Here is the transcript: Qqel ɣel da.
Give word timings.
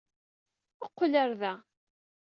Qqel 0.89 1.13
ɣel 1.21 1.33
da. 1.41 1.53